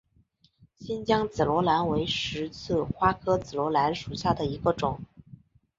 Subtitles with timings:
[0.79, 4.99] 新疆紫罗兰为十字花科紫罗兰属下的一个种。